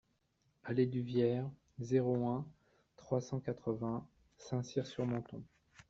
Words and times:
Allée 0.63 0.87
du 0.87 1.03
Vierre, 1.03 1.47
zéro 1.77 2.25
un, 2.27 2.47
trois 2.95 3.21
cent 3.21 3.39
quatre-vingts 3.39 4.03
Saint-Cyr-sur-Menthon 4.39 5.43